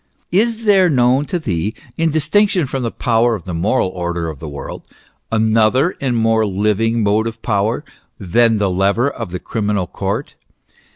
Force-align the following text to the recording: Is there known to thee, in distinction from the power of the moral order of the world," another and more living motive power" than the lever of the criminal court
Is 0.31 0.65
there 0.65 0.89
known 0.89 1.27
to 1.27 1.37
thee, 1.37 1.75
in 1.95 2.09
distinction 2.09 2.65
from 2.65 2.81
the 2.81 2.89
power 2.89 3.35
of 3.35 3.43
the 3.43 3.53
moral 3.53 3.89
order 3.89 4.29
of 4.29 4.39
the 4.39 4.49
world," 4.49 4.87
another 5.31 5.95
and 6.01 6.17
more 6.17 6.43
living 6.43 7.03
motive 7.03 7.43
power" 7.43 7.85
than 8.33 8.57
the 8.57 8.71
lever 8.71 9.11
of 9.11 9.29
the 9.29 9.37
criminal 9.37 9.85
court 9.85 10.33